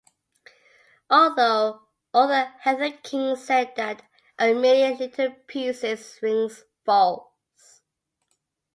[1.11, 1.79] Also,
[2.11, 4.01] author Heather King said that
[4.39, 7.81] "A Million Little Pieces" rings false".